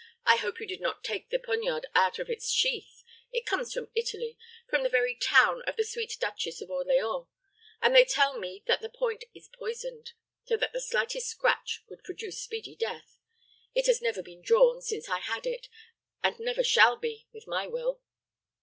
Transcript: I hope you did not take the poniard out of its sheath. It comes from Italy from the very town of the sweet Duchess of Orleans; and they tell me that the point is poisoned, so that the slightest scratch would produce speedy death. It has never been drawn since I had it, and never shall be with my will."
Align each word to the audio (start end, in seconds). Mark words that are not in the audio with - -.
I 0.25 0.37
hope 0.37 0.59
you 0.59 0.65
did 0.65 0.81
not 0.81 1.03
take 1.03 1.29
the 1.29 1.37
poniard 1.37 1.85
out 1.93 2.17
of 2.17 2.27
its 2.27 2.49
sheath. 2.49 3.03
It 3.31 3.45
comes 3.45 3.71
from 3.71 3.91
Italy 3.93 4.35
from 4.67 4.81
the 4.81 4.89
very 4.89 5.13
town 5.13 5.61
of 5.67 5.75
the 5.75 5.83
sweet 5.83 6.17
Duchess 6.19 6.59
of 6.59 6.71
Orleans; 6.71 7.27
and 7.83 7.95
they 7.95 8.03
tell 8.03 8.39
me 8.39 8.63
that 8.65 8.81
the 8.81 8.89
point 8.89 9.25
is 9.35 9.47
poisoned, 9.49 10.13
so 10.43 10.57
that 10.57 10.73
the 10.73 10.81
slightest 10.81 11.27
scratch 11.27 11.83
would 11.87 12.03
produce 12.03 12.41
speedy 12.41 12.75
death. 12.75 13.19
It 13.75 13.85
has 13.85 14.01
never 14.01 14.23
been 14.23 14.41
drawn 14.41 14.81
since 14.81 15.07
I 15.07 15.19
had 15.19 15.45
it, 15.45 15.67
and 16.23 16.39
never 16.39 16.63
shall 16.63 16.97
be 16.97 17.27
with 17.31 17.45
my 17.45 17.67
will." 17.67 18.01